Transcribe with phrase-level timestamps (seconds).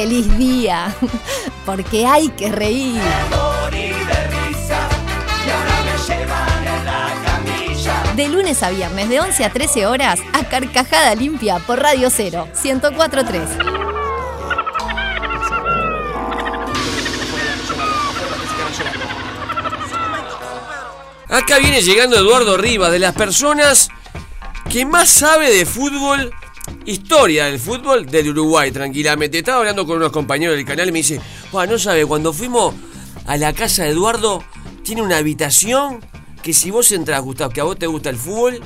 [0.00, 0.94] feliz día,
[1.66, 3.00] porque hay que reír.
[8.14, 12.46] De lunes a viernes, de 11 a 13 horas, a Carcajada Limpia por Radio 0,
[12.62, 13.42] 1043.
[21.28, 23.88] Acá viene llegando Eduardo Rivas, de las personas
[24.70, 26.32] que más sabe de fútbol,
[26.86, 29.38] historia del fútbol del Uruguay, tranquilamente.
[29.38, 31.20] Estaba hablando con unos compañeros del canal y me dice,
[31.52, 32.74] no sabe, cuando fuimos
[33.26, 34.42] a la casa de Eduardo,
[34.82, 36.00] tiene una habitación
[36.42, 38.60] que si vos entras, Gustavo, que a vos te gusta el fútbol,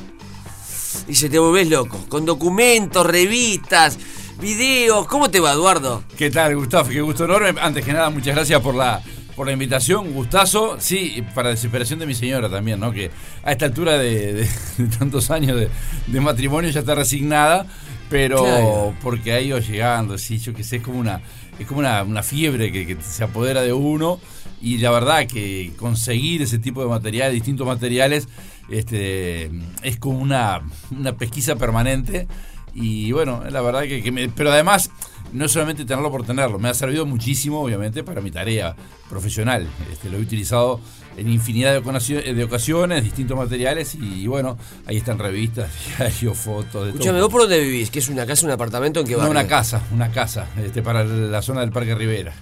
[1.08, 3.98] y se te volvés loco, con documentos, revistas,
[4.40, 5.06] videos.
[5.06, 6.04] ¿Cómo te va, Eduardo?
[6.16, 6.90] ¿Qué tal, Gustavo?
[6.90, 7.60] Qué gusto enorme.
[7.60, 9.02] Antes que nada, muchas gracias por la
[9.42, 12.92] por la invitación, gustazo, sí, para desesperación de mi señora también, ¿no?
[12.92, 13.10] Que
[13.42, 14.48] a esta altura de,
[15.00, 15.58] tantos años
[16.06, 17.66] de, matrimonio ya está resignada,
[18.08, 21.22] pero porque ha ido llegando, sí, yo que sé, es como una,
[21.58, 24.20] es como una, fiebre que, se apodera de uno.
[24.60, 28.28] Y la verdad que conseguir ese tipo de materiales, distintos materiales,
[28.70, 29.50] este,
[29.82, 30.62] es como una,
[30.92, 32.28] una pesquisa permanente.
[32.74, 34.92] Y bueno, la verdad que, que me, pero además
[35.32, 38.76] no solamente tenerlo por tenerlo, me ha servido muchísimo, obviamente, para mi tarea
[39.08, 39.66] profesional.
[39.90, 40.80] Este, lo he utilizado
[41.16, 47.20] en infinidad de ocasiones, distintos materiales, y, bueno, ahí están revistas, diarios, fotos, de Escúchame,
[47.20, 47.90] ¿vos por dónde vivís?
[47.90, 49.00] ¿Qué es una casa, un apartamento?
[49.00, 49.16] ¿En qué?
[49.16, 52.32] No, una casa, una casa, este, para la zona del Parque Rivera.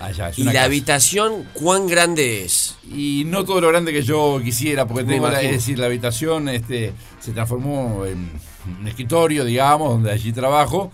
[0.00, 2.76] Allá, ¿Y la habitación cuán grande es?
[2.92, 6.92] Y no todo lo grande que yo quisiera, porque tengo es decir, la habitación este,
[7.20, 8.28] se transformó en
[8.80, 10.90] un escritorio, digamos, donde allí trabajo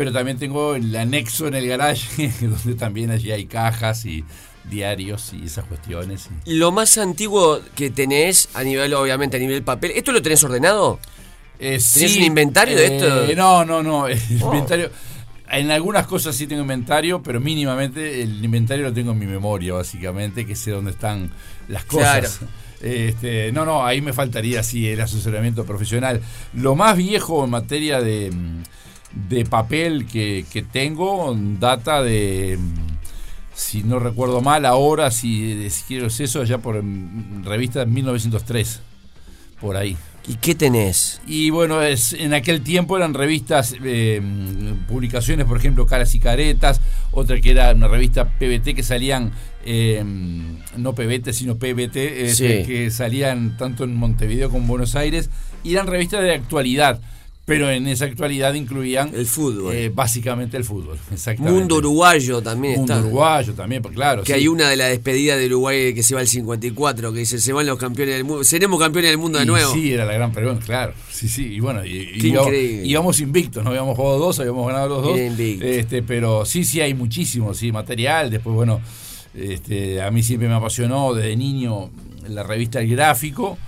[0.00, 4.24] pero también tengo el anexo en el garage, donde también allí hay cajas y
[4.64, 6.30] diarios y esas cuestiones.
[6.46, 10.98] Lo más antiguo que tenés a nivel, obviamente, a nivel papel, ¿esto lo tenés ordenado?
[11.58, 13.24] Eh, ¿Tenés un inventario de esto?
[13.26, 14.08] Eh, no, no, no.
[14.08, 14.46] El oh.
[14.46, 14.90] inventario.
[15.50, 19.74] En algunas cosas sí tengo inventario, pero mínimamente el inventario lo tengo en mi memoria,
[19.74, 21.30] básicamente, que sé dónde están
[21.68, 22.40] las cosas.
[22.80, 26.22] Este, no, no, ahí me faltaría sí el asesoramiento profesional.
[26.54, 28.62] Lo más viejo en materia de mm,
[29.12, 32.58] de papel que, tengo data de,
[33.54, 36.82] si no recuerdo mal, ahora, si, quiero es eso, allá por
[37.42, 38.80] revista de 1903,
[39.60, 39.96] por ahí.
[40.28, 41.20] ¿Y qué tenés?
[41.26, 44.20] Y bueno, es, en aquel tiempo eran revistas, eh,
[44.86, 49.32] publicaciones, por ejemplo, Caras y Caretas, otra que era una revista PBT que salían,
[49.64, 50.04] eh,
[50.76, 51.96] no PBT, sino PBT,
[52.26, 55.30] este, que salían tanto en Montevideo como en Buenos Aires,
[55.64, 57.00] y eran revistas de actualidad
[57.50, 59.74] pero en esa actualidad incluían el fútbol.
[59.74, 60.96] Eh, básicamente el fútbol.
[61.38, 63.04] Mundo uruguayo también Mundo está.
[63.04, 64.22] uruguayo también, pues, claro.
[64.22, 67.40] Que hay una de la despedida de Uruguay que se va al 54, que dice,
[67.40, 69.72] se van los campeones del mundo, seremos campeones del mundo de nuevo.
[69.72, 70.94] Sí, era la gran pregunta, claro.
[71.10, 72.20] Sí, sí, y bueno, y,
[72.84, 75.18] íbamos, invictos, no habíamos jugado dos, habíamos ganado los dos.
[75.18, 78.30] Este, pero sí, sí, hay muchísimo, sí, material.
[78.30, 78.80] Después, bueno,
[79.34, 81.90] este, a mí siempre me apasionó desde niño
[82.28, 83.58] la revista El Gráfico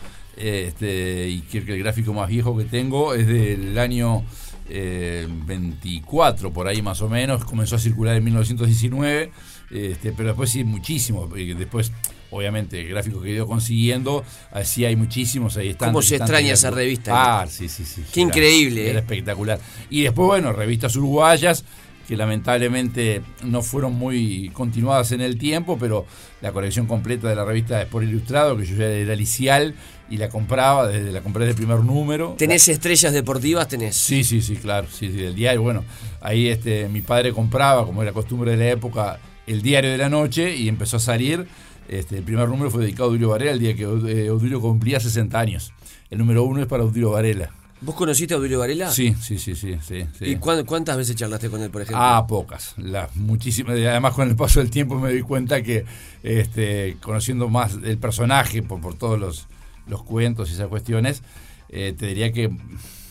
[0.43, 4.25] este, y creo que el gráfico más viejo que tengo es del año
[4.69, 7.45] 24, eh, por ahí más o menos.
[7.45, 9.31] Comenzó a circular en 1919,
[9.71, 11.29] este, pero después sí, muchísimo.
[11.29, 11.93] Después,
[12.33, 15.91] obviamente, el gráfico que he ido consiguiendo, así hay muchísimos, ahí están.
[15.91, 17.43] ¿Cómo se extraña esa revista?
[17.43, 18.03] Ah, sí, sí, sí.
[18.13, 18.91] Qué increíble.
[18.91, 19.03] Era ¿eh?
[19.03, 19.61] espectacular.
[19.91, 21.65] Y después, bueno, revistas uruguayas
[22.09, 26.05] que lamentablemente no fueron muy continuadas en el tiempo, pero
[26.41, 29.77] la colección completa de la revista Sport Ilustrado, que yo ya era licial
[30.13, 32.35] y la compraba, desde la compré del primer número.
[32.37, 33.67] ¿Tenés estrellas deportivas?
[33.67, 33.97] ¿Tenés?
[33.97, 35.85] Sí, sí, sí, claro, sí, sí, el diario, bueno,
[36.21, 40.11] ahí este, mi padre compraba, como era costumbre de la época, el diario de la
[40.11, 41.47] noche y empezó a salir.
[41.89, 45.01] Este, el primer número fue dedicado a Odilio Varela el día que eh, Odilio cumplía
[45.01, 45.73] 60 años.
[46.11, 47.51] El número uno es para Odilio Varela.
[47.81, 48.91] ¿Vos conociste a Odilio Varela?
[48.91, 49.79] Sí, sí, sí, sí.
[49.83, 52.05] sí, ¿Y cuántas veces charlaste con él, por ejemplo?
[52.05, 52.75] Ah, pocas.
[52.77, 53.77] Las muchísimas.
[53.77, 55.87] Además, con el paso del tiempo me di cuenta que,
[56.23, 59.49] este, conociendo más el personaje por, por todos los,
[59.87, 61.23] los cuentos y esas cuestiones,
[61.69, 62.51] eh, te diría que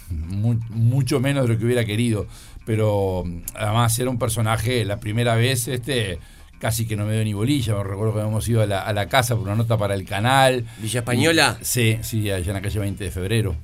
[0.10, 2.28] mucho menos de lo que hubiera querido.
[2.66, 3.24] Pero
[3.56, 6.20] además era un personaje, la primera vez, este
[6.60, 7.76] casi que no me dio ni bolilla.
[7.76, 10.06] Me recuerdo que habíamos ido a la, a la casa por una nota para el
[10.06, 10.66] canal.
[10.78, 11.58] ¿Villa Española?
[11.62, 13.56] sí, sí, allá en la calle 20 de febrero.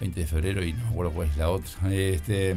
[0.00, 1.92] 20 de febrero y no me acuerdo cuál es la otra.
[1.92, 2.54] Este,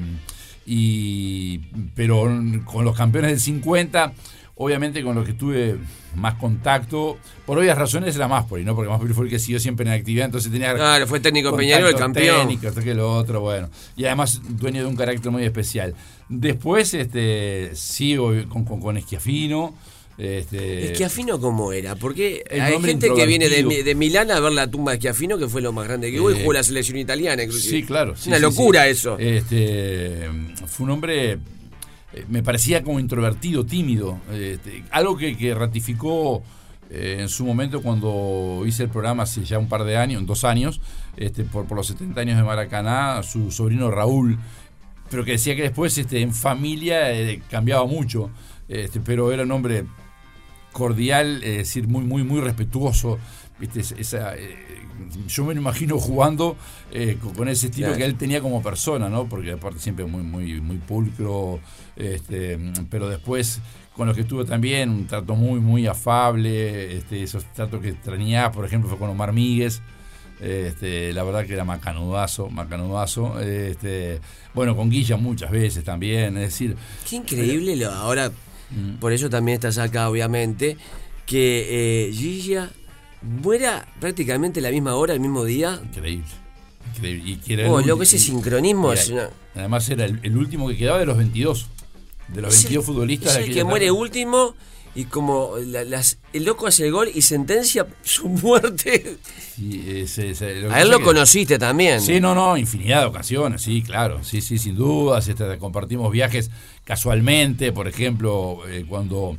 [0.67, 1.59] y,
[1.95, 2.29] pero
[2.65, 4.13] con los campeones del 50,
[4.57, 5.77] obviamente con los que tuve
[6.15, 8.75] más contacto, por obvias razones era más por ahí, ¿no?
[8.75, 10.73] Porque más fue el que siguió siempre en actividad, entonces tenía.
[10.73, 12.47] Claro, fue técnico Peñarol, el campeón.
[12.47, 13.69] Técnico, que lo otro, bueno.
[13.95, 15.93] Y además dueño de un carácter muy especial.
[16.29, 19.75] Después este, sigo con, con, con Esquiafino.
[20.17, 21.95] Este, ¿Esquiafino cómo era?
[21.95, 25.61] Porque hay gente que viene de, Milán a ver la tumba de Esquiafino, que fue
[25.61, 27.81] lo más grande que hubo, y jugó la selección italiana inclusive.
[27.81, 28.13] Sí, claro.
[28.13, 29.19] Es una locura eso.
[29.19, 30.27] Este,
[30.65, 31.37] fue un hombre
[32.13, 34.19] eh, me parecía como introvertido, tímido.
[34.31, 36.43] Este, algo que, que ratificó
[36.89, 40.45] eh, en su momento cuando hice el programa hace ya un par de años, dos
[40.45, 40.79] años,
[41.17, 44.37] este, por, por los 70 años de Maracaná, su sobrino Raúl,
[45.09, 48.29] pero que decía que después este, en familia eh, cambiaba mucho,
[48.69, 49.85] este, pero era un hombre
[50.71, 53.17] cordial, es decir, muy, muy, muy respetuoso.
[53.59, 53.79] ¿Viste?
[53.79, 54.55] Esa, eh,
[55.27, 56.55] yo me lo imagino jugando
[56.91, 57.97] eh, con, ese estilo Claro.
[57.99, 59.27] que él tenía como persona, ¿no?
[59.27, 61.59] Porque aparte siempre muy, muy, muy pulcro,
[61.95, 62.57] este,
[62.89, 63.61] pero después
[63.95, 68.51] con los que estuvo también un trato muy, muy afable, este, esos tratos que extrañaba,
[68.51, 69.81] por ejemplo, fue con Omar Míguez.
[70.39, 73.39] Este, la verdad que era macanudazo, macanudazo.
[73.39, 74.19] Este,
[74.53, 76.75] bueno, con Guilla muchas veces también, es decir,
[77.09, 78.31] Qué increíble lo ahora,
[78.69, 78.97] Mm.
[78.99, 80.77] por eso también estás acá, obviamente,
[81.25, 82.69] que eh, Gilla
[83.21, 85.79] muera prácticamente la misma hora, el mismo día.
[85.83, 86.25] increíble.
[86.95, 87.23] increíble.
[87.31, 90.37] Y que era el Oh, ulti- loco, ese sincronismo es una- Además era el, el
[90.37, 91.67] último que quedaba de los 22.
[92.29, 93.37] De los es 22 el- futbolistas.
[93.37, 94.55] Es el que muere último
[94.95, 99.17] y como la- las, el loco hace el gol y sentencia su muerte.
[99.55, 102.01] Sí, ese- ese- lo que A él lo que- conociste también.
[102.01, 105.27] Sí, no, no, infinidad de ocasiones, sí, claro, sí, sí, sin dudas.
[105.27, 106.49] Este, compartimos viajes
[106.83, 109.37] casualmente, por ejemplo, eh, cuando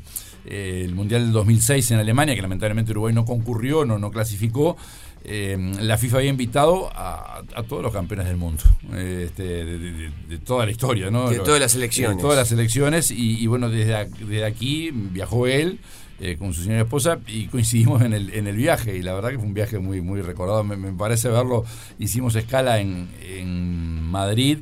[0.51, 4.77] eh, el Mundial del 2006 en Alemania, que lamentablemente Uruguay no concurrió, no, no clasificó,
[5.25, 8.63] eh, la FIFA había invitado a, a todos los campeones del mundo,
[8.95, 11.29] eh, este, de, de- de- de toda la historia, ¿no?
[11.29, 12.17] De todas las selecciones.
[12.17, 15.79] De todas las selecciones, y, y bueno, desde, a- desde aquí viajó él.
[16.21, 19.31] eh, con su señora esposa y coincidimos en el, en el viaje y la verdad
[19.31, 21.65] que fue un viaje muy muy recordado me, me parece verlo
[22.01, 24.59] hicimos escala en, en Madrid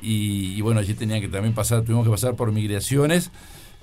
[0.00, 3.32] y, y bueno allí tenía que también pasar tuvimos que pasar por migraciones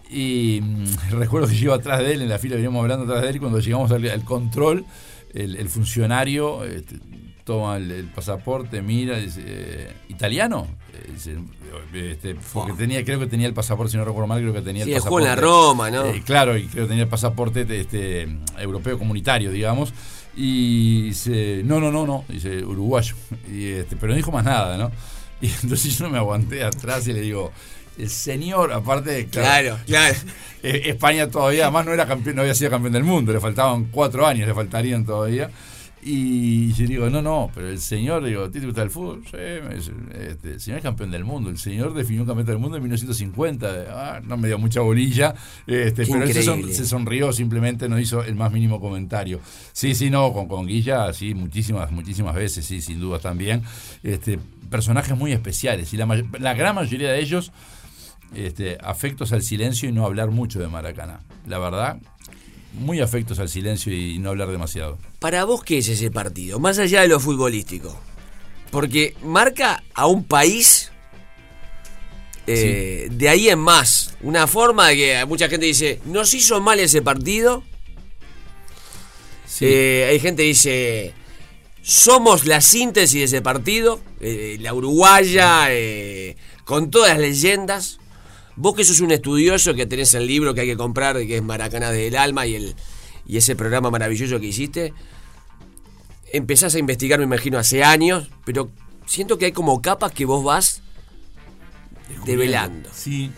[0.09, 3.23] y mm, recuerdo que yo iba atrás de él en la fila veníamos hablando atrás
[3.23, 4.85] de él y cuando llegamos al, al control
[5.33, 6.95] el, el funcionario este,
[7.43, 11.37] toma el, el pasaporte mira dice eh, italiano Eh, dice,
[11.93, 14.83] este, porque tenía creo que tenía el pasaporte si no recuerdo mal creo que tenía
[14.85, 16.05] Sí, el juego en pasaporte la Roma, ¿no?
[16.05, 18.27] eh, claro, y creo que tenía el pasaporte este,
[18.57, 19.93] europeo comunitario, digamos.
[20.35, 23.15] Y dice, no, no, no, no, dice uruguayo.
[23.51, 24.91] Y, este, pero no dijo más nada, ¿no?
[25.41, 27.51] Y entonces yo no me aguanté atrás y le digo,
[27.97, 30.15] el señor, aparte, Claro, claro.
[30.63, 33.85] eh, España todavía, además no era campeón, no había sido campeón del mundo, le faltaban
[33.85, 35.49] cuatro años, le faltarían todavía.
[36.09, 39.23] Y yo digo, no, no, pero el señor, digo, ¿a ti te gusta el fútbol?
[39.25, 39.37] Sí,
[39.75, 39.91] dice,
[40.29, 42.83] este, el señor es campeón del mundo, el señor definió un campeón del mundo en
[42.83, 43.67] 1950.
[43.89, 45.33] Ah, no me dio mucha bolilla,
[45.65, 49.41] este, Qué pero él se, son- se sonrió, simplemente no hizo el más mínimo comentario.
[49.73, 53.63] Sí, sí, no, con, con Guilla, sí, muchísimas, muchísimas veces, sí, sin duda también.
[54.03, 54.39] Este,
[54.69, 56.05] personajes muy especiales, y la,
[56.39, 57.51] la gran mayoría de ellos
[58.35, 61.21] este, afectos al silencio y no hablar mucho de Maracaná.
[61.45, 61.99] La verdad,
[62.73, 64.97] muy afectos al silencio y no hablar demasiado.
[65.19, 66.59] Para vos, ¿qué es ese partido?
[66.59, 67.99] Más allá de lo futbolístico.
[68.71, 70.91] Porque marca a un país
[72.45, 74.15] eh, de ahí en más.
[74.21, 77.63] Una forma de que mucha gente dice, nos hizo mal ese partido.
[79.59, 81.13] Eh, hay gente que dice,
[81.81, 83.99] somos la síntesis de ese partido.
[84.19, 85.69] eh, la uruguaya,
[86.63, 87.99] con todas las leyendas.
[88.57, 91.43] Vos que sos un estudioso, que tenés el libro que hay que comprar, que es
[91.43, 92.75] Maracaná del Alma y, el,
[93.25, 94.93] y ese programa maravilloso que hiciste,
[96.33, 98.69] empezás a investigar, me imagino, hace años, pero
[99.05, 100.81] siento que hay como capas que vos vas
[102.25, 102.89] develando.
[102.93, 103.31] Sí.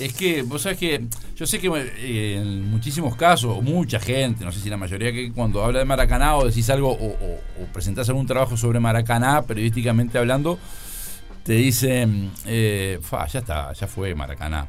[0.00, 1.06] Es que, vos sabés que,
[1.36, 5.30] yo sé que eh, en muchísimos casos, mucha gente, no sé si la mayoría, que
[5.30, 9.42] cuando habla de Maracaná o decís algo, o, o- o presentás algún trabajo sobre Maracaná,
[9.42, 10.58] periodísticamente hablando,
[11.44, 14.66] te dicen, eh, "Fa, ya está, ya fue Maracaná.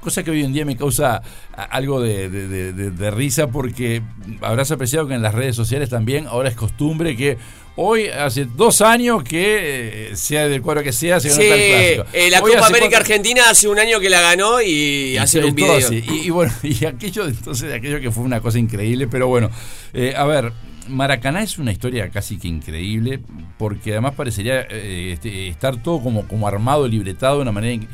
[0.00, 1.22] Cosa que hoy en día me causa
[1.70, 4.02] algo de, de- de- de- de risa porque
[4.40, 7.38] habrás apreciado que en las redes sociales también ahora es costumbre que
[7.76, 11.58] hoy hace dos años que eh, sea del cuadro que sea se ganó Sí, tal
[11.58, 12.04] clásico.
[12.14, 15.42] eh, la Hoy Copa América cuatro- Argentina hace un año que la ganó y, hacen
[15.44, 15.92] Sí, un video.
[15.92, 19.50] Y, y bueno, y aquello entonces, aquello que fue una cosa increíble, pero bueno,
[19.94, 20.52] eh, a ver,
[20.92, 23.20] Maracaná es una historia casi que increíble,
[23.58, 27.86] porque además parecería eh, este, estar todo como, como armado, libretado de una manera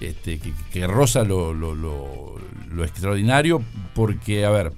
[0.00, 2.34] este, que, que roza lo, lo- lo-
[2.70, 3.62] lo extraordinario,
[3.94, 4.72] porque, a ver,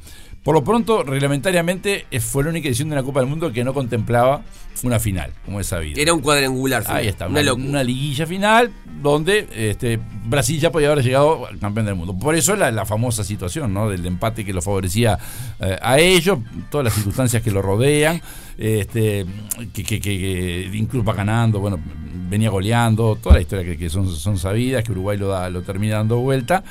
[0.46, 3.64] por lo pronto, reglamentariamente eh, fue la única edición de una Copa del Mundo que
[3.64, 4.42] no contemplaba
[4.84, 6.00] una final, como es sabido.
[6.00, 6.82] Era un cuadrangular.
[6.84, 7.68] final, Ahí está, una una, locura.
[7.68, 8.70] una liguilla final
[9.02, 12.16] donde este, Brasil ya podía haber llegado al campeón del mundo.
[12.16, 13.88] Por eso la, la famosa situación ¿no?
[13.88, 15.18] del empate que lo favorecía
[15.58, 16.38] eh, a ellos,
[16.70, 18.20] todas las circunstancias que lo rodean,
[18.56, 19.26] este,
[19.72, 21.80] que, que- que- va ganando, bueno,
[22.28, 25.62] venía goleando, toda la historia que, que son, son sabidas, que Uruguay lo, da, lo
[25.62, 26.62] termina dando vuelta.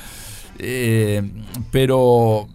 [0.58, 1.22] Eh,
[1.72, 2.48] pero,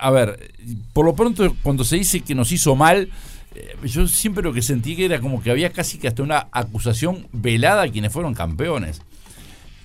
[0.00, 0.52] a ver,
[0.92, 3.10] por lo pronto cuando se dice que nos hizo mal,
[3.54, 6.48] eh, yo siempre lo que sentí que era como que había casi que hasta una
[6.52, 9.02] acusación velada a quienes fueron campeones.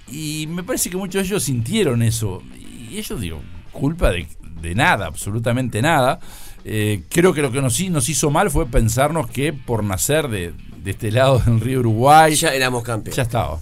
[0.10, 2.42] Y me parece que muchos de ellos sintieron eso.
[2.90, 3.42] Y ellos, digo,
[3.72, 4.28] culpa de,
[4.76, 6.20] nada, absolutamente nada.
[6.64, 10.54] Eh, creo que lo que nos, nos hizo mal fue pensarnos que por nacer de,
[10.84, 12.36] de este lado del río Uruguay.
[12.36, 13.16] Ya éramos campeones.
[13.16, 13.60] Ya estaba.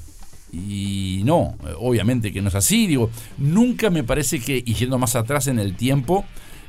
[0.54, 2.86] Y no, obviamente que no es así.
[2.86, 6.26] Digo, nunca me parece que, y yendo más atrás en el tiempo,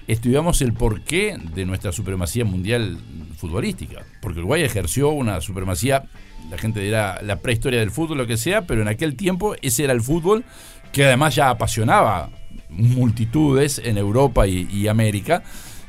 [0.08, 2.98] estudiamos el porqué de nuestra supremacía mundial
[3.36, 4.02] futbolística.
[4.22, 6.04] Porque Uruguay ejerció una supremacía,
[6.50, 9.84] la gente dirá la prehistoria del fútbol, lo que sea, pero en aquel tiempo ese
[9.84, 10.44] era el fútbol
[10.90, 12.30] que además ya apasionaba
[12.70, 15.42] multitudes en Europa y, América.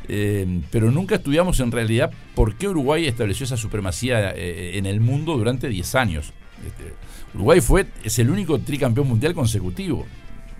[0.08, 5.00] Eh, pero nunca estudiamos en realidad por qué Uruguay estableció esa supremacía eh, en el
[5.00, 6.34] mundo durante 10 años.
[6.66, 6.94] Este,
[7.36, 10.06] Uruguay fue, es el único tricampeón mundial consecutivo.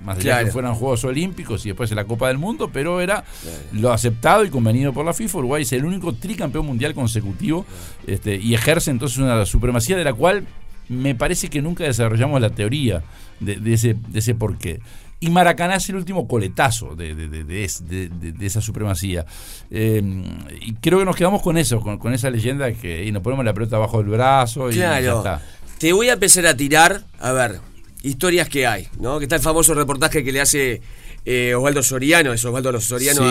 [0.04, 3.24] Más allá de que fueran Juegos Olímpicos y después la Copa del Mundo, pero era
[3.72, 5.40] lo aceptado y convenido por la FIFA.
[5.40, 7.66] Uruguay es el único tricampeón mundial consecutivo
[8.06, 10.46] este, y ejerce entonces una supremacía de la cual
[10.90, 13.02] me parece que nunca desarrollamos la teoría
[13.40, 14.80] de, ese, de ese porqué.
[15.20, 19.26] Y Maracaná es el último coletazo de, de esa supremacía.
[19.72, 20.24] Em,
[20.62, 23.54] y creo que nos quedamos con eso, con, esa leyenda que y nos ponemos la
[23.54, 25.42] pelota bajo el brazo y ya está.
[25.80, 27.60] Te voy a empezar a tirar, a ver,
[28.02, 29.20] historias que hay, ¿no?
[29.20, 30.82] Que está el famoso reportaje que le hace
[31.26, 33.22] eh, Osvaldo Soriano, es Osvaldo Soriano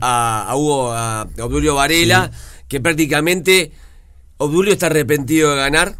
[0.00, 2.30] a, Hugo, a, Obdulio Varela,
[2.68, 3.72] que prácticamente
[4.38, 5.96] Obdulio está arrepentido de ganar.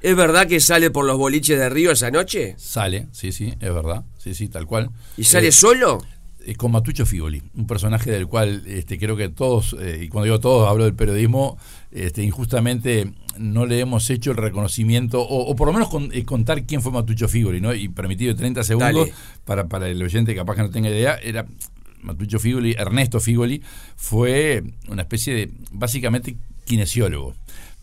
[0.00, 2.54] ¿Es verdad que sale por los boliches de Río esa noche?
[2.58, 4.90] Sale, sí, sí, es verdad, sí, sí, tal cual.
[5.18, 6.02] ¿Y sale eh, solo?
[6.46, 10.40] Eh, con Matucho Figoli, un personaje del cual este, creo que todos, y cuando digo
[10.40, 11.58] todos hablo del periodismo,
[11.90, 16.82] este, injustamente no le hemos hecho el reconocimiento, o, por lo menos eh, contar quién
[16.82, 17.74] fue Matucho Figoli, ¿no?
[17.74, 19.08] Y permitido 30 segundos
[19.44, 21.46] para, para el oyente capaz que no tenga idea, era
[22.02, 23.62] Matucho Figoli, Ernesto Figoli,
[23.96, 27.34] fue una especie de, básicamente, kinesiólogo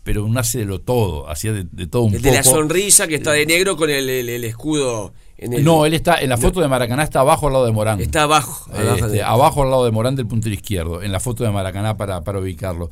[0.08, 3.16] pero un hace de lo todo, hacía de, todo un el de la sonrisa que
[3.16, 4.08] está de negro con el,
[4.42, 5.12] escudo.
[5.36, 7.72] En el, no, él está en la foto de Maracaná está abajo al lado de
[7.72, 8.00] Morán.
[8.00, 8.72] Está abajo.
[8.72, 12.22] Este, abajo, al lado de Morán del puntero izquierdo, en la foto de Maracaná para,
[12.22, 12.88] para ubicarlo.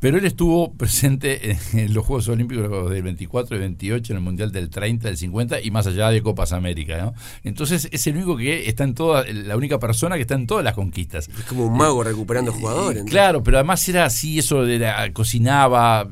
[0.00, 4.50] Pero él estuvo presente en los Juegos Olímpicos del 24 y 28, en el Mundial
[4.50, 6.96] del 30, del 50 y más allá de Copas América.
[6.96, 7.14] ¿no?
[7.42, 10.64] Entonces es el único que está en toda, la única persona que está en todas
[10.64, 11.28] las conquistas.
[11.28, 13.04] Es como un mago recuperando eh, jugadores.
[13.04, 16.08] Claro, pero además era así, eso era, cocinaba,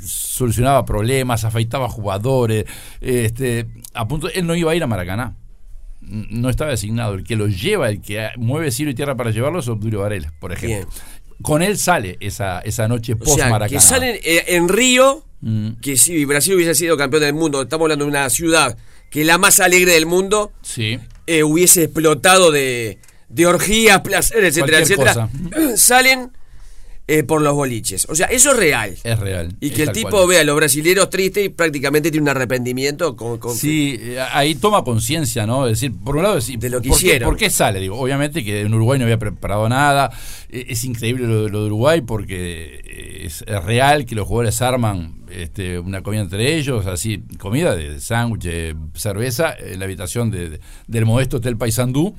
[0.00, 2.64] solucionaba problemas, afeitaba jugadores.
[3.00, 5.36] Este, a punto, él no iba a ir a Maracaná
[6.06, 7.14] no estaba designado.
[7.14, 10.34] El que lo lleva, el que mueve cielo y tierra para llevarlo es Obdulio Varela,
[10.38, 10.92] por ejemplo
[11.42, 13.68] con él sale esa, esa noche post Maracaná.
[13.68, 15.72] que salen eh, en Río, mm.
[15.80, 18.76] que si Brasil hubiese sido campeón del mundo, estamos hablando de una ciudad
[19.10, 20.98] que es la más alegre del mundo, sí.
[21.26, 22.98] Eh, hubiese explotado de,
[23.28, 25.28] de orgías, placeres, etcétera, etcétera.
[25.76, 26.32] Salen
[27.06, 28.06] eh, por los boliches.
[28.08, 28.96] O sea, eso es real.
[29.04, 29.54] Es real.
[29.60, 33.14] Y que el tipo vea a los brasileños tristes y prácticamente tiene un arrepentimiento.
[33.14, 35.66] Con, sí, eh, ahí toma conciencia, ¿no?
[35.66, 37.18] Es decir, por un lado, decir, de lo que ¿por hicieron.
[37.18, 37.78] Qué, ¿Por qué sale?
[37.78, 40.10] Digo, obviamente que en Uruguay no había preparado nada.
[40.48, 46.02] E, es increíble lo, de Uruguay porque es, real que los jugadores arman este, una
[46.02, 51.58] comida entre ellos, así, comida de sándwich, cerveza, en la habitación de, del modesto Hotel
[51.58, 52.14] Paysandú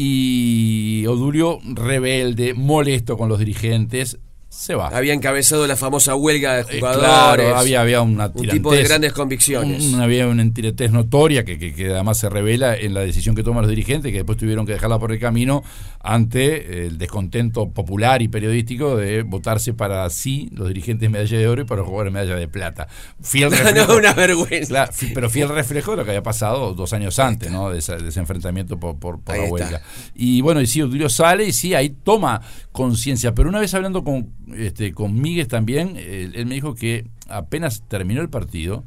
[0.00, 4.18] y Odulio rebelde, molesto con los dirigentes,
[4.58, 4.88] se va.
[4.88, 7.08] Había encabezado la famosa huelga de eh, jugadores.
[7.08, 9.94] claro, había, había una Un tipo de grandes convicciones.
[9.94, 13.70] había una tiretez notoria que, que, además se revela en la decisión que toman los
[13.70, 15.62] dirigentes, que después tuvieron que dejarla por el camino
[16.00, 21.62] ante el descontento popular y periodístico de votarse para sí los dirigentes medalla de oro
[21.62, 22.88] y para los jugadores medalla de plata.
[23.22, 24.90] Fiel reflejo, no, una vergüenza.
[25.14, 27.70] pero fiel reflejo de lo que había pasado dos años antes, ¿no?
[27.70, 29.82] De, ese, enfrentamiento por, por, la huelga.
[30.16, 32.40] Y bueno, y sí, Odulio sale y sí, ahí toma
[32.78, 33.34] conciencia.
[33.34, 38.20] Pero una vez hablando con este, con Miguel también, él, me dijo que apenas terminó
[38.20, 38.84] el partido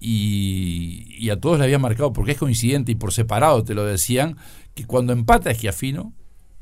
[0.00, 4.38] y, a todos le había marcado, porque es coincidente y por separado te lo decían,
[4.74, 6.14] que cuando empata Esquiafino,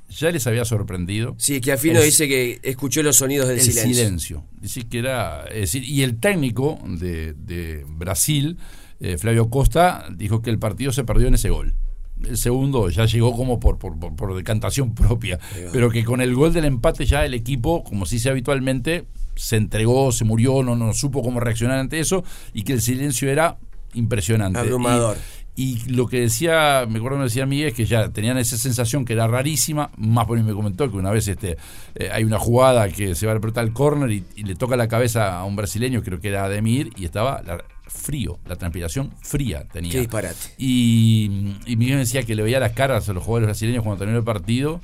[0.08, 1.36] ya les había sorprendido.
[1.38, 3.94] Sí, Esquiafino dice que escuchó los sonidos del silencio.
[3.94, 4.44] silencio.
[4.60, 8.58] Dice que era, decir, y el técnico de, Brasil,
[8.98, 11.76] eh, Flavio Costa, dijo que el partido se perdió en ese gol
[12.25, 15.38] el segundo ya llegó como por, por, por, decantación propia,
[15.72, 19.56] pero que con el gol del empate ya el equipo, como se dice habitualmente, se
[19.56, 23.58] entregó, se murió, no, no supo cómo reaccionar ante eso y que el silencio era
[23.94, 24.58] impresionante.
[24.58, 25.16] Abrumador.
[25.54, 29.04] Y, lo que decía, me acuerdo que decía Miguel, es que ya tenían esa sensación
[29.04, 31.56] que era rarísima, más por me comentó que una vez este
[31.96, 34.87] eh, hay una jugada que se va a apretar el córner y, le toca la
[34.87, 37.42] cabeza a un brasileño, creo que era Ademir, y estaba
[37.88, 39.99] frío, la transpiración fría tenía.
[39.99, 40.54] disparate.
[40.59, 44.18] Y, y Miguel decía que le veía las caras a los jugadores brasileños cuando terminó
[44.18, 44.80] el partido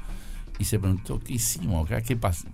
[0.59, 2.01] y se preguntó, ¿qué hicimos acá?
[2.01, 2.47] ¿Qué pasa?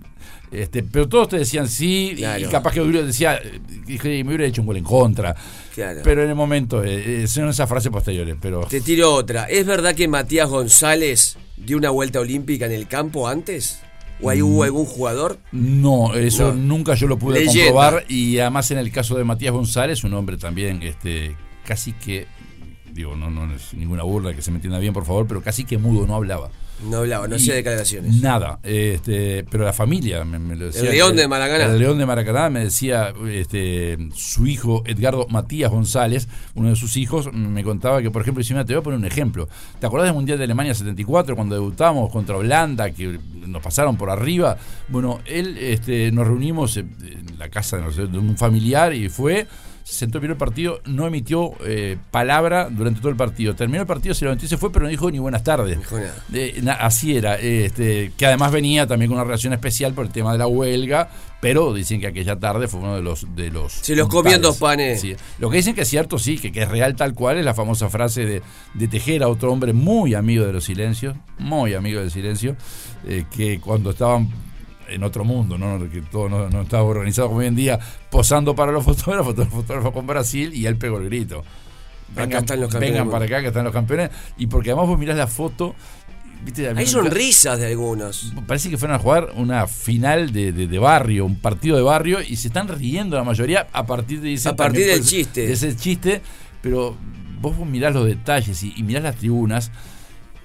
[0.50, 3.40] Este, pero todos te decían sí, y capaz que decía,
[3.86, 5.34] me hubiera hecho un gol en contra.
[5.74, 8.36] Pero en el momento, eh, eh, son esas frases posteriores.
[8.40, 8.66] Pero...
[8.66, 9.44] Te tiro otra.
[9.44, 13.80] ¿Es verdad que Matías González dio una vuelta olímpica en el campo antes?
[14.22, 15.38] ¿O hay, hubo algún jugador?
[15.52, 18.04] No, eso nunca yo lo pude comprobar.
[18.08, 22.26] Y además en el caso de Matías González, un hombre también este, casi que,
[22.92, 25.64] digo, no, no es ninguna burla, que se me entienda bien por favor, pero casi
[25.64, 26.50] que mudo, no hablaba.
[26.88, 28.20] No hablaba, no hacía declaraciones.
[28.22, 30.82] Nada, este, pero la familia me, lo decía.
[30.82, 31.66] El León de Maracaná.
[31.66, 36.96] El León de Maracaná me decía, este, su hijo Edgardo Matías González, uno de sus
[36.96, 39.48] hijos, me contaba que, por ejemplo, dice, te voy a poner un ejemplo.
[39.78, 44.10] ¿Te acordás del Mundial de Alemania 74 cuando debutamos contra Holanda, que nos pasaron por
[44.10, 44.56] arriba?
[44.88, 46.90] Bueno, él, este, nos reunimos en
[47.38, 49.46] la casa de un familiar y fue
[49.84, 53.54] se sentó, el partido, no emitió eh, palabra durante todo el partido.
[53.54, 55.78] Terminó el partido, se levantó y se fue, pero no dijo ni buenas tardes.
[56.32, 57.36] Eh, así era.
[57.36, 61.10] Este, que además venía también con una relación especial por el tema de la huelga,
[61.40, 63.34] pero dicen que aquella tarde fue uno de los.
[63.34, 65.04] De los Se los comían dos panes.
[65.38, 67.88] Lo que dicen que es cierto, sí, que, es real tal cual, es la famosa
[67.88, 68.42] frase de,
[68.74, 72.56] de Tejera, otro hombre muy amigo de los silencios, muy amigo del silencio,
[73.06, 74.28] eh, que cuando estaban
[74.90, 75.78] en otro mundo, ¿no?
[75.90, 77.78] que todo no, estaba organizado como hoy en día,
[78.10, 81.44] posando para los fotógrafos, los fotógrafos con Brasil y él pegó el grito.
[82.14, 82.44] Vengan,
[83.08, 84.10] para acá que están los campeones.
[84.36, 85.76] Y porque además vos mirás la foto.
[86.74, 88.32] Hay sonrisas de algunos.
[88.46, 92.48] Parece que fueron a jugar una final de, barrio, un partido de barrio, y se
[92.48, 95.46] están riendo la mayoría a partir de ese, a partir del chiste.
[95.46, 96.22] De ese chiste,
[96.62, 96.96] pero
[97.40, 99.70] vos mirás los detalles y, y mirás las tribunas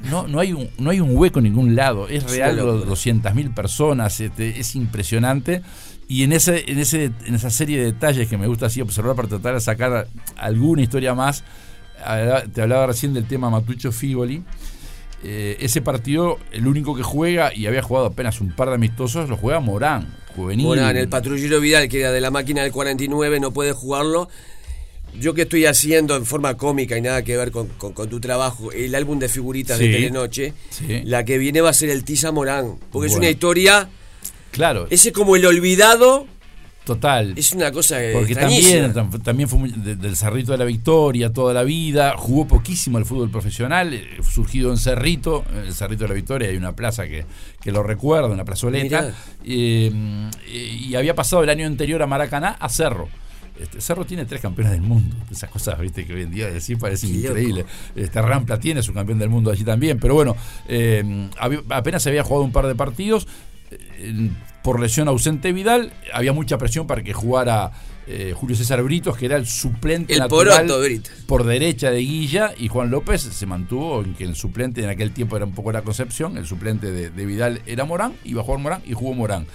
[0.02, 2.08] no, no, hay un, no hay un hueco en ningún lado.
[2.08, 5.62] Es real, 200.000 personas, este, es impresionante.
[6.08, 9.16] Y en, ese, en, ese, en esa serie de detalles que me gusta así observar
[9.16, 11.44] para tratar de sacar alguna historia más,
[12.54, 14.44] te hablaba recién del tema Matucho Figoli.
[15.24, 19.28] Eh, ese partido, el único que juega, y había jugado apenas un par de amistosos,
[19.28, 20.68] lo juega Morán, juvenil.
[20.68, 24.30] Morán, el patrullero Vidal, que era de la máquina del 49, no puede jugarlo
[25.20, 27.70] yo que estoy haciendo en forma cómica y nada que ver con,
[28.10, 30.54] tu trabajo, el álbum de figuritas de Telenoche,
[31.04, 33.90] la que viene va a ser el Tiza Morán, porque es una historia...
[34.52, 34.88] Claro.
[34.90, 36.28] Ese como el olvidado...
[36.86, 37.34] Total.
[37.36, 42.14] Es una cosa Porque también, también fue del Cerrito de la Victoria toda la vida,
[42.16, 46.58] jugó poquísimo el fútbol profesional, eh, surgido en Cerrito, el Cerrito de la Victoria, hay
[46.58, 47.26] una plaza que,
[47.60, 49.92] que lo recuerda, una plazoleta, eh,
[50.48, 53.10] y había pasado el año anterior a Maracaná a Cerro.
[53.60, 55.16] Este, Cerro tiene tres campeones del mundo.
[55.32, 57.66] Esas cosas, viste, que hoy en día decir parece increíble.
[57.96, 60.00] Este, Rampla tiene su campeón del mundo allí también.
[60.00, 60.36] Pero bueno,
[60.68, 61.30] eh,
[61.70, 63.28] apenas se había jugado un par de partidos.
[63.72, 64.30] Eh,
[64.64, 67.72] por lesión ausente Vidal, había mucha presión para que jugara
[68.08, 72.52] eh, Julio César Britos, que era el suplente el natural poroto, por derecha de Guilla,
[72.58, 75.72] y Juan López se mantuvo en que el suplente en aquel tiempo era un poco
[75.72, 79.14] la concepción, el suplente de, de Vidal era Morán, iba a jugar Morán y jugó
[79.14, 79.46] Morán.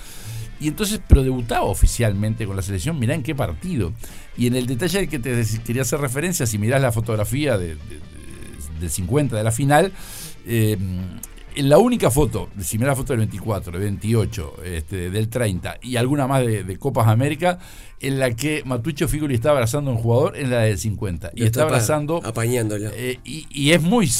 [0.60, 3.92] Y entonces, pero debutaba oficialmente con la selección, mirá en qué partido.
[4.36, 7.76] Y en el detalle que te quería hacer referencia, si mirás la fotografía de,
[8.78, 9.92] del 50 de la final,
[10.46, 10.76] eh,
[11.56, 15.96] la única foto, si mirás la foto del 24, del 28, este, del 30 y
[15.96, 17.58] alguna más de, Copas América,
[18.00, 21.32] en la que Matucho Figuri está abrazando a un jugador, en la del 50.
[21.34, 22.20] Y, está, abrazando.
[22.24, 22.90] Apañándolo.
[22.94, 24.10] Eh, y, es muy.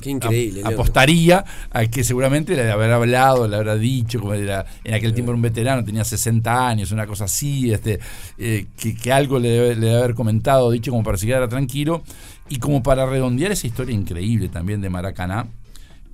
[0.00, 0.62] Qué increíble.
[0.64, 5.30] apostaría a que seguramente le habrá hablado, le habrá dicho, como era, en aquel tiempo
[5.30, 8.00] era un veterano, tenía 60 años, una cosa así, este,
[8.36, 12.02] eh, que, algo le debe, le debe haber comentado, dicho como para que quedara tranquilo.
[12.48, 15.46] Y como para redondear esa historia increíble también de Maracaná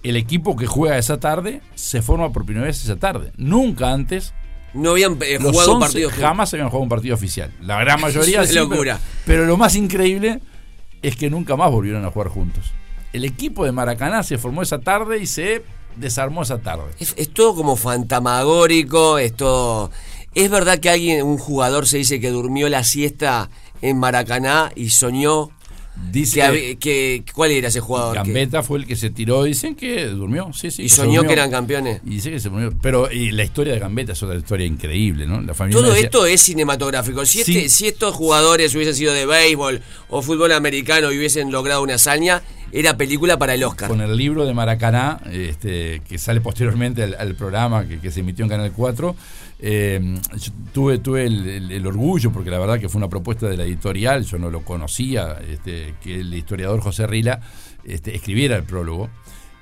[0.02, 3.32] el equipo que juega esa tarde se forma por primera vez esa tarde.
[3.36, 4.34] Nunca antes.
[4.74, 6.10] No habían eh, jugado un partido.
[6.10, 7.52] Jamás habían jugado un partido oficial.
[7.60, 8.54] La gran mayoría sí.
[8.54, 9.00] locura.
[9.24, 10.40] Pero, lo más increíble
[11.02, 12.72] es que nunca más volvieron a jugar juntos.
[13.12, 15.62] El equipo de Maracaná se formó esa tarde y se
[15.96, 16.84] desarmó esa tarde.
[17.00, 19.90] Es, es todo como fantamagórico, es todo.
[20.34, 23.48] ¿Es verdad que alguien, un jugador se dice que durmió la siesta
[23.80, 25.50] en Maracaná y soñó
[26.10, 28.16] Dice que, ¿Cuál era ese jugador?
[28.16, 30.84] Gambetta fue el que se tiró, dicen que durmió, sí, sí.
[30.84, 32.00] Y soñó que eran campeones.
[32.04, 32.72] Y dice que se durmió.
[32.80, 35.40] Pero y la historia de Gambetta es otra historia increíble, ¿no?
[35.40, 37.24] La familia Todo esto es cinematográfico.
[37.26, 41.82] Si, este, si estos jugadores hubiesen sido de béisbol o fútbol americano y hubiesen logrado
[41.82, 43.88] una hazaña, era película para el Oscar.
[43.88, 48.44] Con el libro de Maracaná, este, que sale posteriormente al, programa que, que se emitió
[48.44, 49.16] en Canal 4
[49.60, 50.20] eh,
[50.72, 54.38] tuve tuve el, orgullo, porque la verdad que fue una propuesta de la editorial, yo
[54.38, 57.40] no lo conocía, este, que el historiador José Rila
[57.84, 59.08] este, escribiera el prólogo.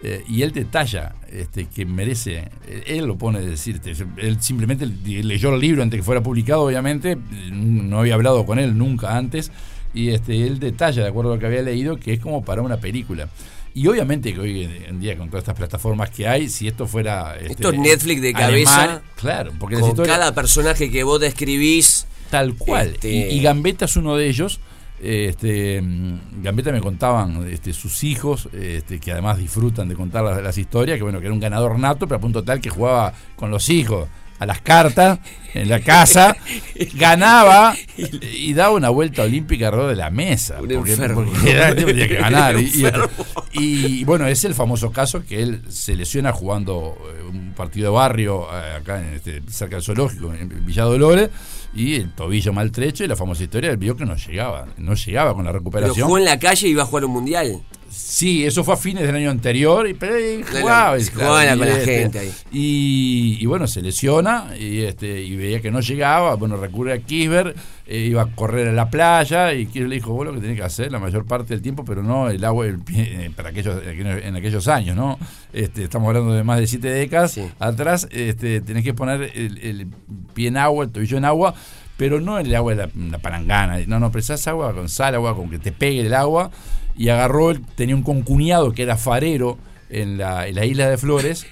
[0.02, 2.50] Eh, y él detalla este, que merece,
[2.86, 7.16] él lo pone a decirte, él simplemente leyó el libro antes que fuera publicado, obviamente,
[7.50, 9.50] no había hablado con él nunca antes,
[9.94, 12.60] y este, él detalla, de acuerdo a lo que había leído, que es como para
[12.60, 13.28] una película.
[13.76, 17.36] Y obviamente que hoy en día con todas estas plataformas que hay, si esto fuera...
[17.36, 18.82] este, Esto es Netflix de cabeza.
[18.84, 22.06] alemán, claro, porque Con cada personaje que vos describís.
[22.30, 22.92] Tal cual.
[22.94, 24.60] Este- Y, y Gambetta es uno de ellos.
[24.98, 30.42] Este, mm, Gambetta me contaban este, sus hijos, este, que además disfrutan de contar las,
[30.42, 33.12] las historias, que bueno, que era un ganador nato, pero a punto tal que jugaba
[33.36, 35.18] con los hijos a las cartas
[35.54, 36.36] en la casa,
[36.94, 40.60] ganaba y, daba una vuelta olímpica alrededor de la mesa.
[40.60, 41.24] Un porque, enfermo.
[41.24, 42.56] porque era- tenía que ganar.
[42.60, 43.08] Y, y- enfermo.
[43.52, 47.94] y, bueno, es el famoso caso que él se lesiona jugando eh, un partido de
[47.96, 51.30] barrio eh, acá en este, cerca del zoológico, en Villa Dolores,
[51.74, 55.32] y el tobillo maltrecho y la famosa historia, él vio que no llegaba, no llegaba
[55.34, 56.06] con la Pero recuperación.
[56.06, 57.60] jugó en la calle y iba a jugar un mundial.
[57.96, 60.14] Sí, eso fue a fines del año anterior, y, pero
[60.60, 60.98] jugaba.
[60.98, 62.32] y con la este, gente ahí.
[62.52, 66.34] Y, y bueno, se lesiona y, este, y veía que no llegaba.
[66.34, 67.56] Bueno, recurre a Kisber,
[67.86, 70.56] eh, iba a correr a la playa y Kisber le dijo: Vos lo que tenés
[70.56, 73.82] que hacer la mayor parte del tiempo, pero no el agua el eh, para aquellos,
[73.84, 75.18] en aquellos años, ¿no?
[75.52, 77.32] Este, estamos hablando de más de siete décadas.
[77.32, 77.48] Sí.
[77.58, 79.86] Atrás este, tenés que poner el, el
[80.34, 81.54] pie en agua, el tobillo en agua.
[81.96, 85.34] Pero no el agua de la, la palangana, no, no, precisás agua con sal, agua
[85.34, 86.50] con que te pegue el agua.
[86.96, 89.58] Y agarró, tenía un concuñado que era farero
[89.90, 91.46] en la, en la isla de Flores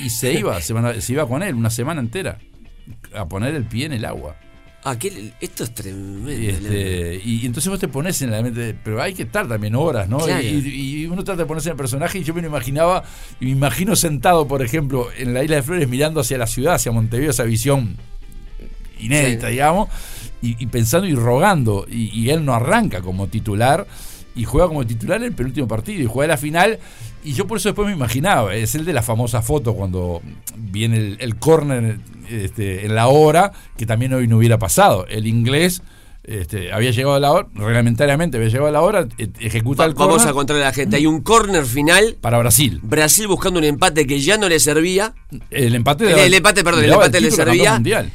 [0.00, 2.38] y se iba, se, se iba con él una semana entera
[3.14, 4.36] a poner el pie en el agua.
[4.84, 6.32] Ah, que- esto es tremendo.
[6.32, 9.46] Y, este, y, y entonces vos te pones en la mente, pero hay que estar
[9.46, 10.18] también horas, ¿no?
[10.18, 10.42] Claro.
[10.42, 13.04] Y, y uno trata de ponerse en el personaje y yo me lo imaginaba,
[13.40, 16.74] y me imagino sentado, por ejemplo, en la isla de Flores mirando hacia la ciudad,
[16.74, 17.96] hacia Montevideo, esa visión
[18.98, 19.52] inédita, Sí.
[19.52, 19.88] digamos,
[20.42, 23.86] y, y pensando y rogando, y, y él no arranca como titular,
[24.34, 26.78] y juega como titular en el penúltimo partido, y juega la final,
[27.24, 30.22] y yo por eso después me imaginaba, es el de la famosa foto cuando
[30.56, 31.98] viene el, el córner
[32.30, 35.06] este, en la hora, que también hoy no hubiera pasado.
[35.08, 35.82] El inglés
[36.24, 39.86] este, había llegado a la hora, reglamentariamente había llegado a la hora, e- ejecuta Va-
[39.88, 40.96] el vamos córner a contarle a la gente.
[40.96, 42.16] Hay un córner final.
[42.20, 42.80] para Brasil.
[42.82, 45.14] Brasil buscando un empate que ya no le servía.
[45.50, 47.72] El empate, El- daba- el empate, perdón, el empate le al campeón servía.
[47.74, 48.10] mundial.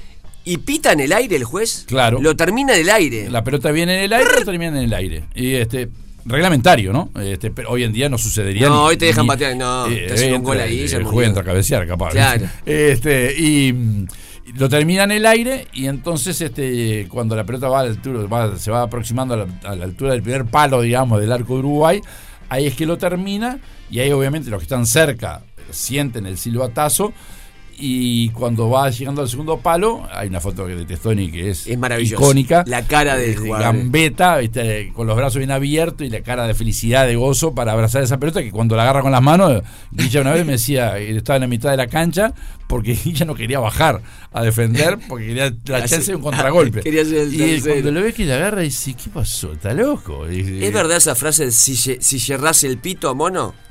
[0.46, 1.84] Y pita en el aire el juez.
[1.88, 2.22] Claro.
[2.22, 3.30] Lo termina en el aire.
[3.30, 5.26] La pelota viene en el aire, pero termina en el aire.
[5.36, 5.90] Y este
[6.28, 7.10] reglamentario, ¿no?
[7.22, 8.68] Este, pero hoy en día no sucedería.
[8.70, 10.86] No, ni- hoy te dejan ni- patear, no, te hacen un gol ahí
[11.26, 12.12] entra a cabecear, capaz.
[12.12, 12.46] Claro.
[12.66, 14.08] Este, y mm,
[14.58, 18.26] lo termina en el aire y entonces este cuando la pelota va a la altura,
[18.28, 21.54] va- se va aproximando a la, a la altura del primer palo, digamos, del arco
[21.54, 22.02] de Uruguay,
[22.50, 23.60] ahí es que lo termina
[23.90, 27.14] y ahí obviamente los que están cerca sienten el silbatazo
[27.80, 32.12] y cuando va llegando al segundo palo, hay una foto de Testoni que es, Es
[32.12, 32.64] icónica.
[32.66, 33.76] La cara del de jugador.
[33.76, 34.92] Gambetta, ¿viste?
[34.94, 38.18] con los brazos bien abiertos y la cara de felicidad, de gozo para abrazar esa
[38.18, 39.62] pelota que cuando la agarra con las manos,
[39.92, 42.34] Guilla una vez me decía, él estaba en la mitad de la cancha
[42.68, 44.02] porque Guilla no quería bajar
[44.34, 46.82] a defender porque quería la chance de un contragolpe.
[46.88, 49.54] Quería ser el y cuando lo ves que la agarra dice, ¿qué pasó?
[49.54, 50.30] ¿Está loco?
[50.32, 53.67] Y- ¿Es verdad esa frase de si, si yerrás el pito, mono?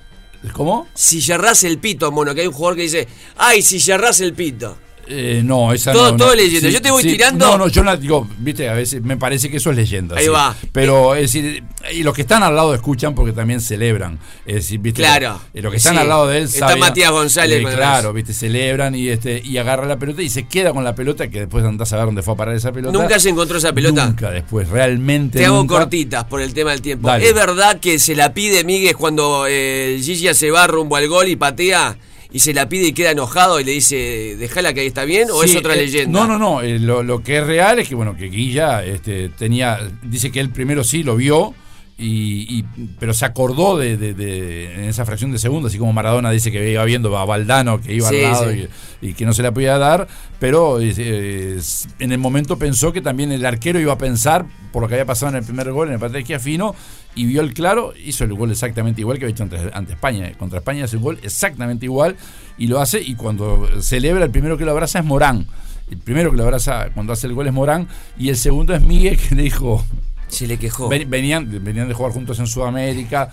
[0.53, 0.89] ¿Cómo?
[0.95, 4.35] Si yerrás el pito, mono, que hay un jugador que dice, ay, si yerrás el
[4.35, 4.79] pito.
[5.09, 6.35] Eh, no, esa Todo- no, todo no.
[6.35, 6.69] leyenda.
[6.69, 9.59] Yo te voy tirando- No, no, yo no digo, viste, a veces me parece que
[9.59, 10.17] eso es leyenda.
[10.17, 10.31] Ahí sí.
[10.31, 10.55] va.
[10.73, 14.19] Pero es decir, y los que están al lado escuchan porque también celebran.
[14.45, 15.41] Es decir, viste, Claro.
[15.55, 18.33] eh, los que están al lado de él Está saben- Matías González eh, claro, viste,
[18.33, 21.65] celebran y este y agarra la pelota y se queda con la pelota que después
[21.65, 22.99] andás a ver dónde fue a parar esa pelota.
[22.99, 24.07] Nunca se encontró esa pelota.
[24.07, 25.39] Nunca después, realmente.
[25.39, 27.07] Te hago cortitas por el tema del tiempo.
[27.09, 27.29] Dale.
[27.29, 31.29] ¿Es verdad que se la pide Miguel cuando eh, Gigi se va rumbo al gol
[31.29, 31.97] y patea
[32.33, 35.29] y se la pide y queda enojado y le dice, dejala que ahí está bien?
[35.33, 36.21] ¿O Sí, es otra eh, leyenda?
[36.21, 36.63] No, no, no.
[36.63, 39.79] eh, lo, lo que es real es que, bueno, que Guilla este, tenía.
[40.03, 41.55] Dice que él primero sí lo vio.
[41.99, 42.65] Y, y-
[43.01, 46.53] pero se acordó de, de- de- en esa fracción de segundo, así como Maradona dice
[46.53, 48.69] que iba viendo a Valdano que iba Sí, al lado sí.
[49.01, 50.07] y, y que no se la podía dar,
[50.39, 51.59] pero eh,
[51.99, 55.07] en el momento pensó que también el arquero iba a pensar por lo que había
[55.07, 56.75] pasado en el primer gol en el partido de Esquiafino
[57.17, 60.31] y vio el claro, hizo el gol exactamente igual que había hecho ante, ante España.
[60.39, 62.17] Contra España hace un gol exactamente igual
[62.59, 65.47] y lo hace y cuando celebra el primero que lo abraza es Morán.
[65.91, 68.83] El primero que lo abraza cuando hace el gol es Morán y el segundo es
[68.83, 69.85] Miguel que le dijo,
[70.29, 70.89] Se le quejó.
[70.89, 73.31] Ven- Venían, venían de jugar juntos en Sudamérica,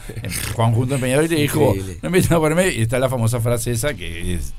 [0.53, 2.69] jugaban juntos en Peñarol y te dijo, no me a ponerme.
[2.73, 4.53] Y está la famosa frase esa que es,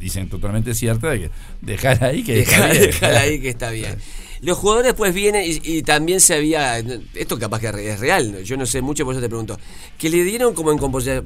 [0.00, 2.84] dicen totalmente cierta, de que dejar ahí que está Deja- bien".
[2.86, 3.96] Déjala ahí que está bien.
[4.42, 8.56] Los jugadores pues vienen y, y también se había, esto capaz que es real, yo
[8.56, 9.58] no sé mucho, por eso te pregunto,
[9.98, 10.78] que le dieron como en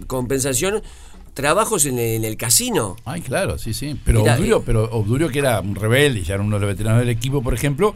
[0.06, 0.82] compensación
[1.34, 2.96] trabajos en el, en el casino.
[3.04, 3.98] Ay, claro, sí, sí.
[4.04, 4.62] Pero Mirá, Obdurio, eh.
[4.66, 7.54] pero Obdurio, que era un rebelde, ya era uno de los veteranos del equipo, por
[7.54, 7.94] ejemplo,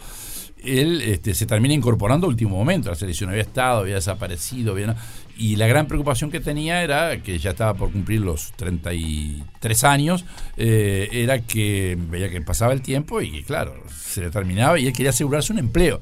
[0.62, 2.88] él este, se termina incorporando a último momento.
[2.88, 4.96] La selección había estado, había desaparecido, había-
[5.36, 10.24] y la gran preocupación que tenía era que ya estaba por cumplir los 33 años,
[10.56, 14.86] eh, era que veía que pasaba el tiempo y que, claro, se le terminaba y
[14.86, 16.00] él quería asegurarse un empleo.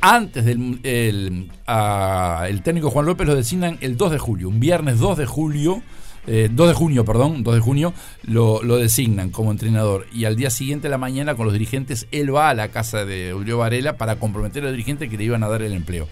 [0.00, 4.60] antes del el, a- el técnico Juan López lo designan el 2 de julio, un
[4.60, 5.82] viernes 2 de julio,
[6.26, 10.06] eh, 2 de junio, perdón, 2 de junio, lo, lo designan como entrenador.
[10.12, 13.04] Y al día siguiente de la mañana con los dirigentes, él va a la casa
[13.06, 16.06] de Julio Varela para comprometer a los dirigentes que le iban a dar el empleo.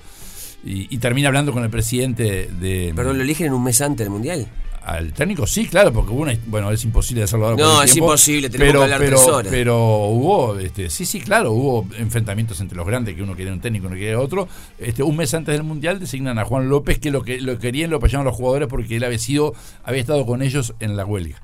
[0.64, 2.92] Y, y termina hablando con el presidente de...
[2.94, 4.46] Perdón, lo eligen en un mes antes del mundial.
[4.85, 7.62] Al técnico sí, claro, porque hubo una, bueno, es imposible hacerlo ahora.
[7.62, 9.51] No, es tiempo, imposible, tenemos pero, que hablar pero, tres horas.
[9.53, 13.61] Pero hubo, este, sí, sí, claro, hubo enfrentamientos entre los grandes, que uno quería un
[13.61, 14.48] técnico, uno quería otro.
[14.79, 17.90] Este, un mes antes del Mundial designan a Juan López, que lo que lo querían,
[17.90, 21.40] lo apoyaban los jugadores porque él había sido, había estado con ellos en la huelga.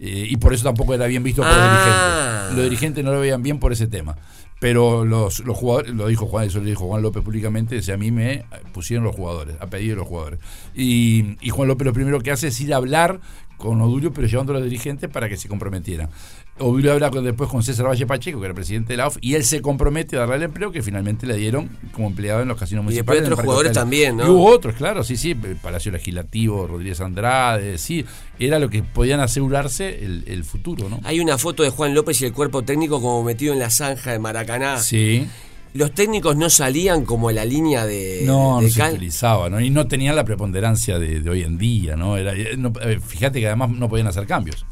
[0.00, 2.40] Eh, y por eso tampoco era bien visto por los Ah.
[2.48, 2.56] dirigentes.
[2.56, 4.16] Los dirigentes no lo veían bien por ese tema.
[4.62, 7.96] Pero los, los jugadores, lo dijo Juan, eso lo dijo Juan López públicamente, dice, a
[7.96, 10.38] mí me pusieron los jugadores, a pedido de los jugadores.
[10.72, 13.20] Y, y Juan López lo primero que hace es ir a hablar
[13.56, 16.10] con Odulio, pero llevando a los dirigentes para que se comprometieran.
[16.58, 19.44] Odulio habla después con César Valle Pacheco, que era presidente de la AUF, y él
[19.44, 22.84] se compromete a darle el empleo que finalmente le dieron como empleado en los casinos
[22.84, 23.20] Y después municipales.
[23.20, 24.26] en el otros jugadores también, ¿no?
[24.26, 28.04] Y hubo otros, claro, sí, sí, Palacio Legislativo, Rodríguez Andrade, sí,
[28.38, 31.00] era lo que podían asegurarse el, el futuro, ¿no?
[31.04, 34.12] Hay una foto de Juan López y el cuerpo técnico como metido en la zanja
[34.12, 34.78] de Maracaná.
[34.78, 35.26] Sí.
[35.74, 39.58] Los técnicos no salían como en la línea de, No, de no se utilizaba, ¿no?
[39.58, 42.18] Y no tenían la preponderancia de, de hoy en día, ¿no?
[42.18, 44.66] Era, eh, no, eh, fíjate que además no podían hacer cambios.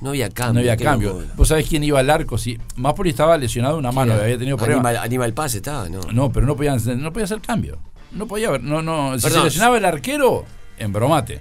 [0.00, 0.54] No había cambio.
[0.54, 1.22] no había cambio.
[1.36, 2.38] ¿Vos sabés quién iba al arco?
[2.38, 2.58] Sí.
[2.76, 4.86] Mapoli estaba lesionado de una mano, había tenido problemas.
[4.86, 6.00] Aníbal, Aníbal Paz estaba, ¿no?
[6.12, 7.78] No, pero no podían, no podía hacer cambio.
[8.12, 9.16] No podía haber, no, no.
[9.18, 9.40] Si Perdón.
[9.40, 10.44] se lesionaba el arquero,
[10.78, 11.40] en bromate.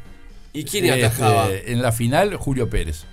[0.53, 1.47] ¿Y quién Este, atajaba?
[1.51, 3.05] en la final, Julio Pérez.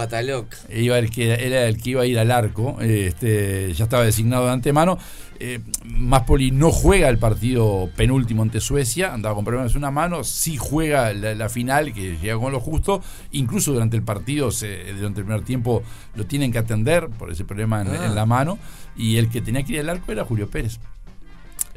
[0.00, 0.46] Pataloc.
[0.70, 4.46] Iba el que, era el que iba a ir al arco, este, ya estaba designado
[4.46, 4.98] de antemano.
[5.42, 10.22] Eh, Maspoli no juega el partido penúltimo ante Suecia, andaba con problemas en una mano,
[10.22, 14.92] sí juega la, la final, que llega con lo justo, incluso durante el partido, se-
[14.92, 15.82] durante el primer tiempo,
[16.14, 18.04] lo tienen que atender por ese problema en, Ah.
[18.06, 18.58] en la mano,
[18.96, 20.78] y el que tenía que ir al arco era Julio Pérez.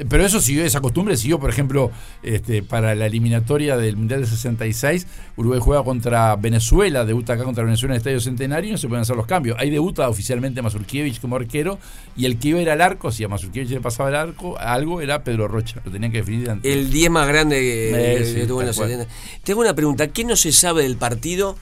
[0.10, 1.92] Pero eso siguió, esa costumbre siguió, por ejemplo,
[2.24, 5.06] este, para la eliminatoria del Mundial del 66,
[5.38, 8.88] Uruguay juega contra Venezuela, debuta acá contra Venezuela en el Estadio Centenario y no se
[8.88, 9.56] pueden hacer los cambios.
[9.60, 11.78] Ahí debuta oficialmente Mazurkiewicz como arquero
[12.16, 14.58] y el que iba a ir al arco, si a Mazurkiewicz le pasaba el arco,
[14.58, 16.72] algo era Pedro Rocha, lo tenían que definir antes.
[16.72, 18.90] El 10 más grande que, Eh, tuvo en los cual.
[18.90, 19.14] 70.
[19.44, 20.08] Tengo una pregunta.
[20.08, 21.56] ¿Qué no se sabe del partido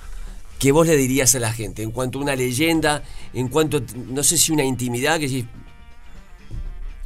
[0.57, 1.83] que vos le dirías a la gente?
[1.83, 5.45] En cuanto a una leyenda, en cuanto, no sé si una intimidad, que si...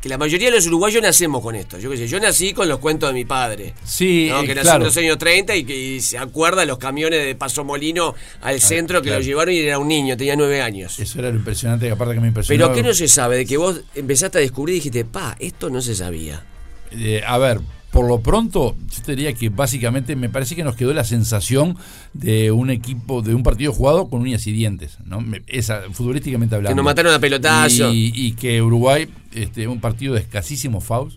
[0.05, 1.79] Que la mayoría de los uruguayos nacemos con esto.
[1.79, 3.73] Yo qué sé, yo nací con los cuentos de mi padre.
[3.83, 4.41] Sí, ¿no?
[4.41, 4.83] eh, que nació claro.
[4.83, 8.13] en los años 30 y que y se acuerda de los camiones de Paso Molino
[8.41, 9.21] al centro que claro.
[9.21, 10.99] lo llevaron y era un niño, tenía nueve años.
[10.99, 12.65] Eso era lo impresionante, que aparte que me impresionó.
[12.65, 13.37] Pero ¿qué no se sabe?
[13.37, 16.45] De que vos empezaste a descubrir y dijiste, pa, esto no se sabía.
[16.91, 17.61] Eh, a ver,
[17.95, 21.77] por lo pronto, yo te diría que básicamente me parece que nos quedó la sensación
[22.11, 25.23] de un equipo, de un partido jugado con uñas y dientes, ¿no?
[25.47, 26.73] Esa, futbolísticamente hablando.
[26.73, 27.93] Que nos mataron a pelotazo.
[27.93, 31.15] Y, y que Uruguay, este, un partido de escasísimos fouls.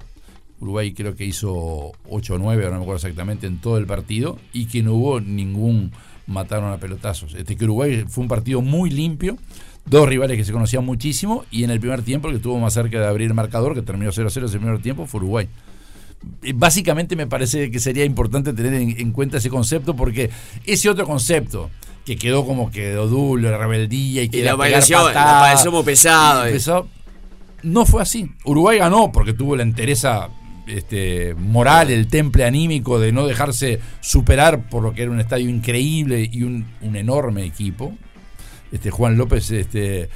[0.60, 3.86] Uruguay creo que hizo 8 o 9, ahora no me acuerdo exactamente, en todo el
[3.86, 5.90] partido, y que no hubo ningún
[6.28, 7.34] mataron a pelotazos.
[7.34, 9.36] Este, que Uruguay fue un partido muy limpio,
[9.84, 12.72] dos rivales que se conocían muchísimo, y en el primer tiempo el que estuvo más
[12.72, 15.48] cerca de abrir el marcador, que terminó 0-0 ese primer tiempo, fue Uruguay.
[16.42, 20.30] Eh, Básicamente me parece que sería importante tener en, en cuenta ese concepto porque
[20.66, 21.70] ese otro concepto
[22.04, 24.56] que quedó como que de odulo, de rebeldía y que Y la la
[25.70, 26.46] muy pesado.
[26.46, 26.52] eh.
[26.52, 26.88] pesado,
[27.62, 28.30] no fue así.
[28.44, 30.30] Uruguay ganó porque tuvo la entereza
[30.66, 35.48] este, moral, el temple anímico de no dejarse superar por lo que era un estadio
[35.48, 37.92] increíble y un, un enorme equipo.
[38.72, 40.08] Este, Juan López este,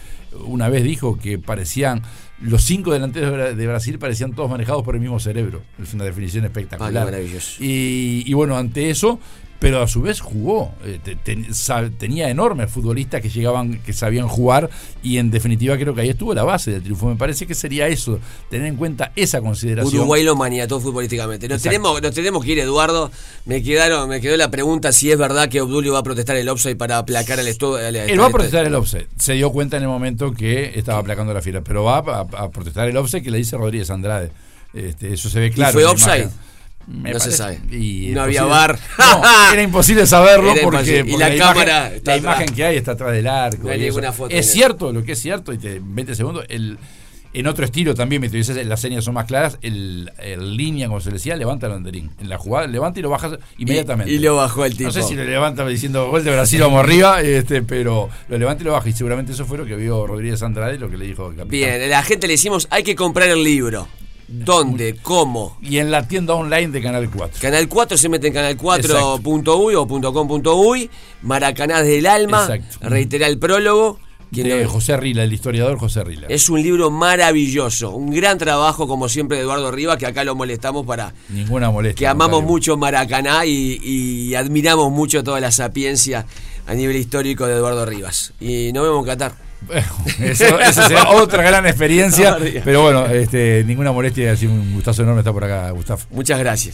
[0.47, 2.03] una vez dijo que parecían
[2.43, 5.63] los cinco delanteros de Bra- de Brasil parecían todos manejados por el mismo cerebro.
[5.83, 7.05] Es una definición Ah, espectacular.
[7.05, 7.63] maravilloso.
[7.63, 9.19] Y, y bueno, ante eso,
[9.63, 10.75] pero a su vez jugó.
[10.85, 14.69] Eh, te- te- sa- tenía enormes futbolistas que llegaban, que sabían jugar,
[15.03, 17.07] y en definitiva creo que ahí estuvo la base del triunfo.
[17.09, 18.19] Me parece que sería eso,
[18.51, 19.95] tener en cuenta esa consideración.
[20.01, 21.49] Uruguay lo maniató futbolísticamente.
[21.49, 21.71] Nos Exacto.
[21.71, 23.11] tenemos, nos tenemos que ir, Eduardo.
[23.47, 26.49] Me quedaron, me quedó la pregunta si es verdad que Obdulio va a protestar el
[26.49, 27.79] offside para aplacar al estudio.
[27.79, 29.07] Él va a protestar el offset.
[29.17, 32.51] Se dio cuenta en el momento que estaba aplacando la fiera, pero va a, a
[32.51, 34.31] protestar el offset que le dice Rodríguez Andrade.
[34.75, 35.73] Este, eso se ve claro.
[35.73, 36.23] fue en la offside?
[36.23, 36.52] imagen.
[36.87, 37.61] Me No se sabe.
[37.71, 38.43] Y No había.
[38.43, 38.53] No,
[39.53, 41.13] era imposible saberlo Era porque, imposible.
[41.13, 42.37] Y la la, cámara imagen, está la atrás.
[42.41, 43.63] imagen que hay está atrás del arco.
[43.65, 46.79] No hay ninguna foto Es cierto lo que es cierto, y te, 20 segundos, el,
[47.35, 51.01] en otro estilo también, me dices, las señas son más claras, el, el línea, como
[51.01, 52.11] se le decía, levanta el banderín.
[52.21, 54.13] En la jugada, levanta y lo baja inmediatamente.
[54.13, 54.85] Y, y lo bajó el tipo.
[54.85, 58.63] No sé si lo levanta diciendo gol de Brasil, vamos arriba, este, pero lo levanta
[58.63, 58.87] y lo baja.
[58.89, 61.49] Y seguramente eso fue lo que vio Rodríguez Andrade, lo que le dijo el capitán.
[61.49, 63.89] Bien, a la gente le decimos, hay que comprar el libro.
[64.33, 64.97] ¿Dónde?
[65.03, 65.59] ¿Cómo?
[65.61, 67.39] Y en la tienda online de Canal 4.
[67.41, 70.91] Canal 4 se mete en canal4.uy o .com.uy,
[71.23, 72.89] Maracaná del Alma, Exacto.
[72.89, 73.99] reitera el prólogo.
[74.33, 76.27] ¿Quién de José Rila, el historiador José Rila.
[76.31, 80.35] Es un libro maravilloso, un gran trabajo como siempre de Eduardo Rivas, que acá lo
[80.35, 81.99] molestamos para Ninguna molestia.
[81.99, 86.25] que amamos mucho Maracaná y, y admiramos mucho toda la sapiencia
[86.67, 88.33] a nivel histórico de Eduardo Rivas.
[88.41, 89.52] Y nos vemos en Qatar.
[90.21, 92.37] Eso, eso será otra gran experiencia.
[92.65, 96.01] Pero bueno, este, ninguna molestia, así un gustazo enorme estar por acá, Gustavo.
[96.11, 96.71] Muchas gracias.